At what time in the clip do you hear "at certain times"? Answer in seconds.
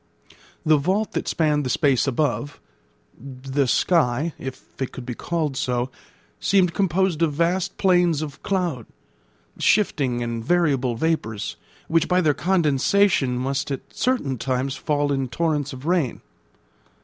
13.69-14.75